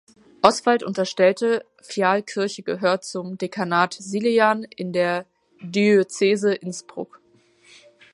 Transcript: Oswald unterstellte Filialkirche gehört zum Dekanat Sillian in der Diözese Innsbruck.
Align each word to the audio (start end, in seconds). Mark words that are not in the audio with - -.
Oswald 0.41 0.81
unterstellte 0.81 1.63
Filialkirche 1.79 2.63
gehört 2.63 3.05
zum 3.05 3.37
Dekanat 3.37 3.93
Sillian 3.93 4.63
in 4.63 4.93
der 4.93 5.27
Diözese 5.61 6.55
Innsbruck. 6.55 7.21